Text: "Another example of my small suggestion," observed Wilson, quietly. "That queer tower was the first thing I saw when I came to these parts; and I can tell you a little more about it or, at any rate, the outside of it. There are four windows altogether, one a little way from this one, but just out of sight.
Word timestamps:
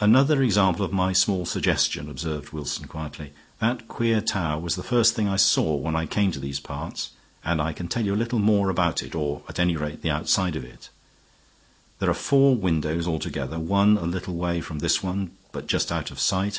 "Another 0.00 0.42
example 0.42 0.84
of 0.84 0.92
my 0.92 1.12
small 1.12 1.46
suggestion," 1.46 2.10
observed 2.10 2.52
Wilson, 2.52 2.88
quietly. 2.88 3.32
"That 3.60 3.86
queer 3.86 4.20
tower 4.20 4.60
was 4.60 4.74
the 4.74 4.82
first 4.82 5.14
thing 5.14 5.28
I 5.28 5.36
saw 5.36 5.76
when 5.76 5.94
I 5.94 6.06
came 6.06 6.32
to 6.32 6.40
these 6.40 6.58
parts; 6.58 7.10
and 7.44 7.62
I 7.62 7.72
can 7.72 7.86
tell 7.86 8.04
you 8.04 8.12
a 8.12 8.16
little 8.18 8.40
more 8.40 8.68
about 8.68 9.00
it 9.00 9.14
or, 9.14 9.42
at 9.48 9.60
any 9.60 9.76
rate, 9.76 10.02
the 10.02 10.10
outside 10.10 10.56
of 10.56 10.64
it. 10.64 10.88
There 12.00 12.10
are 12.10 12.14
four 12.14 12.56
windows 12.56 13.06
altogether, 13.06 13.60
one 13.60 13.96
a 13.96 14.06
little 14.06 14.34
way 14.34 14.60
from 14.60 14.80
this 14.80 15.04
one, 15.04 15.30
but 15.52 15.68
just 15.68 15.92
out 15.92 16.10
of 16.10 16.18
sight. 16.18 16.58